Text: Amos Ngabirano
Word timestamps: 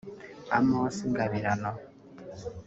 Amos 0.57 0.95
Ngabirano 1.09 1.71